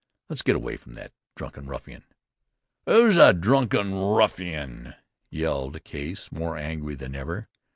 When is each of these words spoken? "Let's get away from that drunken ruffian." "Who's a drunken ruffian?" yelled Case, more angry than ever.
"Let's 0.29 0.41
get 0.41 0.55
away 0.55 0.77
from 0.77 0.93
that 0.95 1.13
drunken 1.35 1.67
ruffian." 1.67 2.03
"Who's 2.87 3.17
a 3.17 3.33
drunken 3.33 3.93
ruffian?" 3.93 4.95
yelled 5.29 5.83
Case, 5.83 6.31
more 6.31 6.57
angry 6.57 6.95
than 6.95 7.13
ever. 7.13 7.47